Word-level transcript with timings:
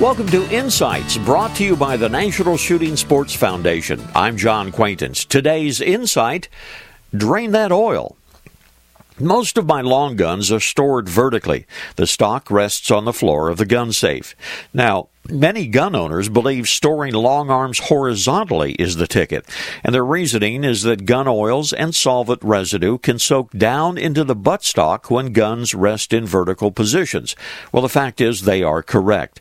Welcome 0.00 0.26
to 0.30 0.42
Insights, 0.52 1.18
brought 1.18 1.54
to 1.54 1.64
you 1.64 1.76
by 1.76 1.96
the 1.96 2.08
National 2.08 2.56
Shooting 2.56 2.96
Sports 2.96 3.32
Foundation. 3.32 4.02
I'm 4.12 4.36
John 4.36 4.72
Quaintance. 4.72 5.24
Today's 5.24 5.80
insight 5.80 6.48
drain 7.16 7.52
that 7.52 7.70
oil. 7.70 8.16
Most 9.20 9.56
of 9.56 9.66
my 9.66 9.82
long 9.82 10.16
guns 10.16 10.50
are 10.50 10.58
stored 10.58 11.08
vertically. 11.08 11.64
The 11.94 12.08
stock 12.08 12.50
rests 12.50 12.90
on 12.90 13.04
the 13.04 13.12
floor 13.12 13.48
of 13.48 13.56
the 13.56 13.64
gun 13.64 13.92
safe. 13.92 14.34
Now, 14.74 15.10
Many 15.30 15.68
gun 15.68 15.96
owners 15.96 16.28
believe 16.28 16.68
storing 16.68 17.14
long 17.14 17.48
arms 17.48 17.78
horizontally 17.78 18.72
is 18.72 18.96
the 18.96 19.06
ticket, 19.06 19.46
and 19.82 19.94
their 19.94 20.04
reasoning 20.04 20.64
is 20.64 20.82
that 20.82 21.06
gun 21.06 21.26
oils 21.26 21.72
and 21.72 21.94
solvent 21.94 22.42
residue 22.44 22.98
can 22.98 23.18
soak 23.18 23.50
down 23.52 23.96
into 23.96 24.22
the 24.22 24.36
buttstock 24.36 25.10
when 25.10 25.32
guns 25.32 25.74
rest 25.74 26.12
in 26.12 26.26
vertical 26.26 26.70
positions. 26.70 27.34
Well, 27.72 27.82
the 27.82 27.88
fact 27.88 28.20
is 28.20 28.42
they 28.42 28.62
are 28.62 28.82
correct. 28.82 29.40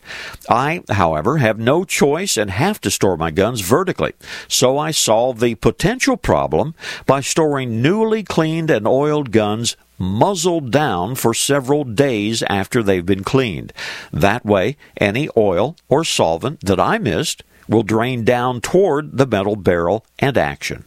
I, 0.50 0.84
however, 0.90 1.40
have 1.40 1.60
no 1.60 1.84
choice 1.84 2.38
and 2.38 2.50
have 2.50 2.80
to 2.80 2.90
store 2.90 3.18
my 3.18 3.32
guns 3.32 3.60
vertically, 3.60 4.14
so 4.48 4.78
I 4.78 4.92
solve 4.92 5.42
the 5.42 5.56
potential 5.56 6.16
problem 6.16 6.76
by 7.06 7.20
storing 7.20 7.82
newly 7.82 8.24
cleaned 8.24 8.70
and 8.70 8.88
oiled 8.88 9.32
guns 9.32 9.76
muzzled 9.98 10.72
down 10.72 11.16
for 11.16 11.34
several 11.34 11.84
days 11.84 12.44
after 12.44 12.82
they've 12.82 13.06
been 13.06 13.24
cleaned. 13.24 13.74
That 14.12 14.46
way, 14.46 14.78
any 14.98 15.30
oil 15.36 15.76
or 15.90 16.04
solvent 16.04 16.62
that 16.62 16.80
I 16.80 16.98
missed 16.98 17.44
will 17.68 17.84
drain 17.84 18.24
down 18.24 18.62
toward 18.62 19.18
the 19.18 19.28
metal 19.28 19.56
barrel 19.56 20.06
and 20.20 20.38
action. 20.38 20.86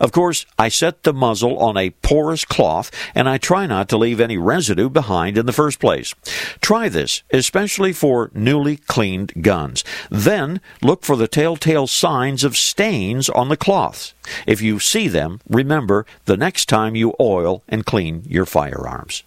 Of 0.00 0.12
course, 0.12 0.46
I 0.58 0.68
set 0.68 1.02
the 1.02 1.12
muzzle 1.12 1.58
on 1.58 1.76
a 1.76 1.90
porous 1.90 2.44
cloth 2.44 2.90
and 3.14 3.28
I 3.28 3.38
try 3.38 3.66
not 3.66 3.88
to 3.90 3.98
leave 3.98 4.20
any 4.20 4.38
residue 4.38 4.88
behind 4.88 5.36
in 5.36 5.46
the 5.46 5.52
first 5.52 5.78
place. 5.78 6.14
Try 6.60 6.88
this, 6.88 7.22
especially 7.30 7.92
for 7.92 8.30
newly 8.34 8.76
cleaned 8.76 9.42
guns. 9.42 9.84
Then 10.10 10.60
look 10.82 11.04
for 11.04 11.16
the 11.16 11.28
telltale 11.28 11.86
signs 11.86 12.44
of 12.44 12.56
stains 12.56 13.28
on 13.28 13.48
the 13.48 13.56
cloths. 13.56 14.14
If 14.46 14.62
you 14.62 14.78
see 14.78 15.08
them, 15.08 15.40
remember 15.48 16.06
the 16.24 16.36
next 16.36 16.66
time 16.66 16.96
you 16.96 17.14
oil 17.20 17.62
and 17.68 17.86
clean 17.86 18.22
your 18.26 18.46
firearms. 18.46 19.22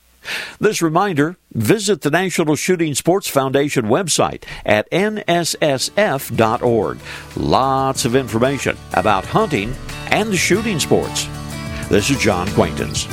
This 0.60 0.82
reminder 0.82 1.38
visit 1.52 2.02
the 2.02 2.12
National 2.12 2.56
Shooting 2.56 2.94
Sports 2.96 3.28
Foundation 3.28 3.86
website 3.86 4.44
at 4.66 4.90
nssf.org. 4.92 6.30
Lots 7.36 8.06
of 8.06 8.16
information 8.16 8.78
about 8.94 9.26
hunting 9.26 9.76
and 10.12 10.30
the 10.32 10.38
shooting 10.38 10.80
sports. 10.80 11.28
This 11.90 12.10
is 12.10 12.18
John 12.18 12.48
Quaintance. 12.52 13.08